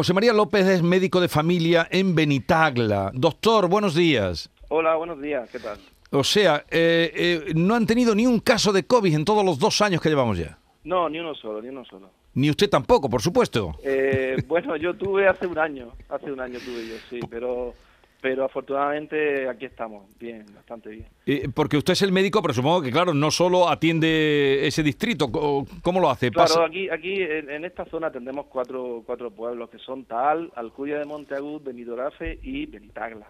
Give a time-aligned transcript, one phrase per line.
[0.00, 3.10] José María López es médico de familia en Benitagla.
[3.12, 4.50] Doctor, buenos días.
[4.70, 5.76] Hola, buenos días, ¿qué tal?
[6.10, 9.58] O sea, eh, eh, no han tenido ni un caso de COVID en todos los
[9.58, 10.56] dos años que llevamos ya.
[10.84, 12.08] No, ni uno solo, ni uno solo.
[12.32, 13.74] Ni usted tampoco, por supuesto.
[13.84, 17.74] Eh, bueno, yo tuve hace un año, hace un año tuve yo, sí, pero
[18.20, 21.06] pero afortunadamente aquí estamos, bien, bastante bien.
[21.26, 25.30] Eh, porque usted es el médico, pero supongo que, claro, no solo atiende ese distrito,
[25.30, 26.30] ¿cómo lo hace?
[26.30, 31.04] Claro, aquí, aquí en, esta zona tenemos cuatro, cuatro pueblos que son Tal, Alcuya de
[31.04, 33.26] Monteagud, Benidorafe y Benitagla.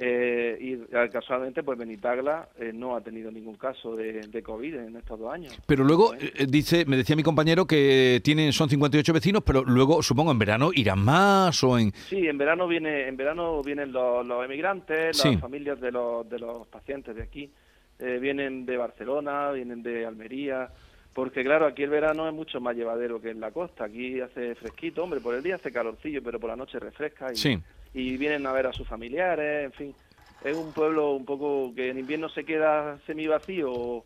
[0.00, 4.96] Eh, y eh, casualmente, pues Benitagla eh, no ha tenido ningún caso de, COVID en
[4.96, 5.58] estos dos años.
[5.66, 6.14] Pero luego,
[6.46, 10.70] dice, me decía mi compañero que tienen son 58 vecinos, pero luego, supongo, en verano
[10.72, 11.90] irán más o en...
[11.92, 16.68] Sí, en verano viene en verano vienen los, emigrantes, las familias de los, de los
[16.68, 17.50] pacientes de aquí,
[17.98, 20.70] vienen de Barcelona, vienen de Almería,
[21.12, 23.84] porque claro, aquí el verano es mucho más llevadero que en la costa.
[23.84, 27.32] Aquí hace fresquito, hombre, por el día hace calorcillo, pero por la noche refresca.
[27.32, 27.60] Y, sí
[27.98, 29.94] y vienen a ver a sus familiares, en fin.
[30.44, 34.04] Es un pueblo un poco que en invierno se queda semi vacío o,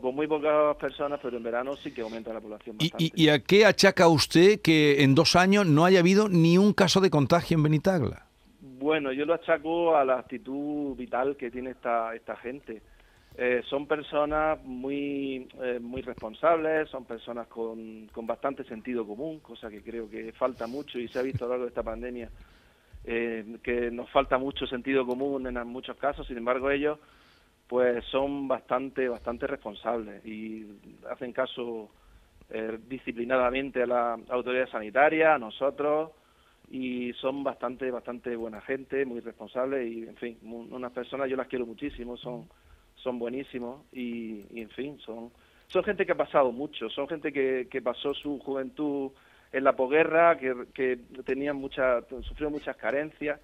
[0.00, 2.76] con muy pocas personas, pero en verano sí que aumenta la población.
[2.76, 3.10] Bastante.
[3.14, 7.00] ¿Y, a qué achaca usted que en dos años no haya habido ni un caso
[7.00, 8.26] de contagio en Benitagla?
[8.60, 12.82] Bueno, yo lo achaco a la actitud vital que tiene esta, esta gente.
[13.38, 19.70] Eh, son personas muy, eh, muy responsables, son personas con, con bastante sentido común, cosa
[19.70, 22.28] que creo que falta mucho y se ha visto a lo largo de esta pandemia
[23.04, 26.98] eh, que nos falta mucho sentido común en muchos casos, sin embargo ellos
[27.66, 30.66] pues son bastante bastante responsables y
[31.08, 31.88] hacen caso
[32.50, 36.10] eh, disciplinadamente a la autoridad sanitaria, a nosotros
[36.68, 41.46] y son bastante bastante buena gente, muy responsables y en fin, unas personas yo las
[41.46, 42.48] quiero muchísimo, son
[42.96, 45.30] son buenísimos y, y en fin, son
[45.68, 49.12] son gente que ha pasado mucho, son gente que, que pasó su juventud
[49.52, 53.40] en la posguerra, que, que tenían mucha, sufrieron muchas carencias,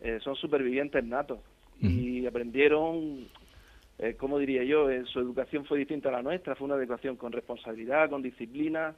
[0.00, 1.40] eh, son supervivientes natos
[1.80, 3.28] y aprendieron,
[3.98, 4.90] eh, ¿cómo diría yo?
[4.90, 8.94] Eh, su educación fue distinta a la nuestra, fue una educación con responsabilidad, con disciplina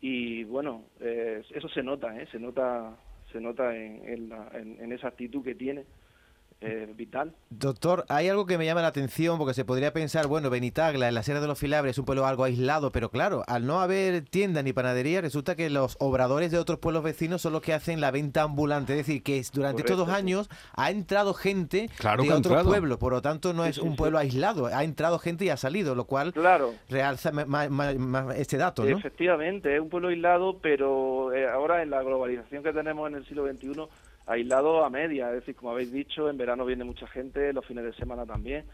[0.00, 2.26] y bueno, eh, eso se nota, ¿eh?
[2.30, 2.96] se nota,
[3.32, 5.84] se nota en, en, en esa actitud que tiene
[6.60, 7.34] eh, vital.
[7.50, 11.14] Doctor, hay algo que me llama la atención porque se podría pensar, bueno, Benitagla, en
[11.14, 14.22] la Sierra de los Filabres, es un pueblo algo aislado, pero claro, al no haber
[14.22, 18.00] tienda ni panadería, resulta que los obradores de otros pueblos vecinos son los que hacen
[18.00, 18.94] la venta ambulante.
[18.94, 21.90] Es decir, que durante estos dos años ha entrado gente
[22.22, 25.50] de otros pueblos, por lo tanto no es un pueblo aislado, ha entrado gente y
[25.50, 26.72] ha salido, lo cual claro.
[26.88, 27.68] realza más,
[28.36, 28.84] este dato.
[28.84, 28.96] ¿no?
[28.96, 33.26] Efectivamente, es un pueblo aislado, pero eh, ahora en la globalización que tenemos en el
[33.26, 33.88] siglo XXI
[34.26, 37.84] aislado a media, es decir, como habéis dicho, en verano viene mucha gente, los fines
[37.84, 38.64] de semana también,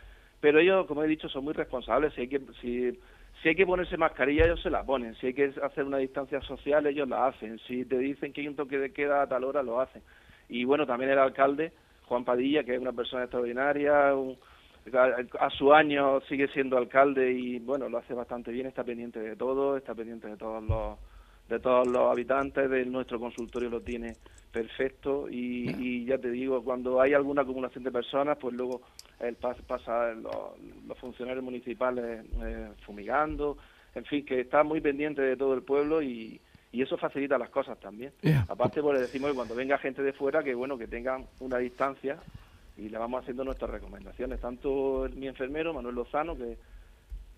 [0.41, 2.99] pero ellos, como he dicho, son muy responsables, si hay que, si,
[3.43, 6.41] si hay que ponerse mascarilla, ellos se la ponen, si hay que hacer una distancia
[6.41, 9.45] social, ellos la hacen, si te dicen que hay un toque de queda a tal
[9.45, 10.03] hora, lo hacen.
[10.49, 11.73] Y bueno, también el alcalde,
[12.07, 14.15] Juan Padilla, que es una persona extraordinaria,
[15.39, 19.37] a, su año sigue siendo alcalde y bueno, lo hace bastante bien, está pendiente de
[19.37, 20.99] todo, está pendiente de todos los
[21.53, 24.17] de todos los habitantes de nuestro consultorio lo tiene
[24.51, 28.81] perfecto y, ya te digo, cuando hay alguna acumulación de personas, pues luego
[29.21, 33.59] él pasa, los, funcionarios municipales eh, fumigando,
[33.95, 36.41] en fin, que está muy pendiente de todo el pueblo y,
[36.73, 38.13] eso facilita las cosas también.
[38.49, 41.59] Aparte, pues le decimos que cuando venga gente de fuera, que bueno, que tengan una
[41.59, 42.17] distancia
[42.79, 46.57] y le vamos haciendo nuestras recomendaciones, tanto mi enfermero, Manuel Lozano, que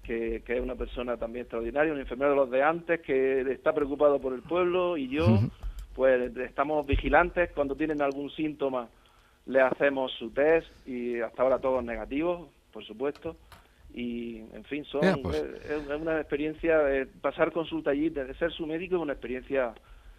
[0.04, 4.20] que, es una persona también extraordinaria, un enfermero de los de antes que está preocupado
[4.20, 5.40] por el pueblo y yo,
[5.94, 8.88] pues estamos vigilantes cuando tienen algún síntoma,
[9.46, 13.36] le hacemos su test y hasta ahora todos negativos, por supuesto.
[13.92, 15.36] Y, en fin, son, pues.
[15.36, 19.72] es, una experiencia, de pasar consulta allí, de ser su médico es una experiencia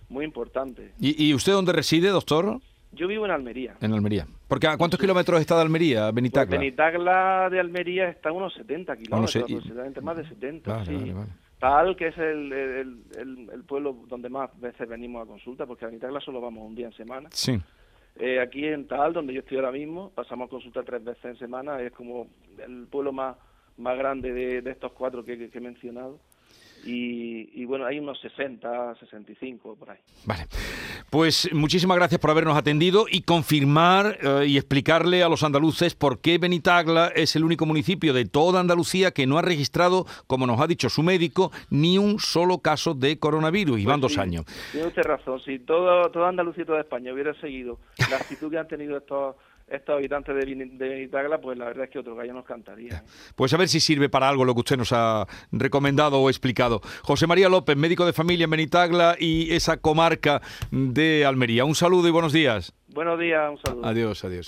[0.07, 0.93] muy importante.
[0.99, 2.59] ¿Y, y usted dónde reside, doctor?
[2.95, 3.75] Yo vivo en Almería.
[3.81, 4.25] En Almería.
[4.47, 6.49] Porque ¿a cuántos kilómetros está de Almería, Benitagla?
[6.49, 11.13] Pues Benitagla de Almería está a unos 70 kilómetros, aproximadamente más de 70, sí.
[11.59, 16.19] Tal que es el, el, pueblo donde más veces venimos a consulta, porque a Benitagla
[16.19, 17.29] solo vamos un día en semana.
[17.31, 17.59] Sí.
[18.17, 21.37] Eh, aquí en Tal, donde yo estoy ahora mismo, pasamos a consulta tres veces en
[21.37, 22.27] semana, es como
[22.65, 23.35] el pueblo más,
[23.77, 26.19] más grande de, de estos cuatro que he mencionado.
[26.85, 29.97] Y, bueno, hay unos 60, 65 por ahí.
[30.25, 30.43] Vale.
[31.15, 36.19] Pues muchísimas gracias por habernos atendido y confirmar eh, y explicarle a los andaluces por
[36.19, 40.59] qué Benitagla es el único municipio de toda Andalucía que no ha registrado, como nos
[40.59, 43.79] ha dicho su médico, ni un solo caso de coronavirus.
[43.79, 44.43] y van pues dos años.
[44.73, 45.39] Tiene usted razón.
[45.39, 47.79] Si todo, toda Andalucía y toda España hubiera seguido
[48.09, 50.45] la actitud que han tenido estos estos habitantes de,
[50.77, 52.97] Benitagla, pues la verdad es que otro gallo nos cantaría.
[52.97, 53.01] ¿eh?
[53.35, 56.81] Pues a ver si sirve para algo lo que usted nos ha recomendado o explicado.
[57.03, 60.41] José María López, médico de familia en Benitagla y esa comarca
[60.71, 61.65] de Almería.
[61.65, 62.73] Un saludo y buenos días.
[62.87, 63.85] Buenos días, un saludo.
[63.85, 64.45] Adiós, adiós.